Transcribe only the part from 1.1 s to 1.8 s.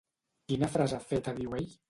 feta diu ell?